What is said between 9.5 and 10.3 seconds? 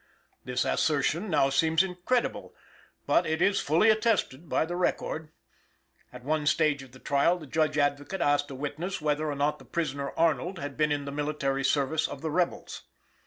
the prisoner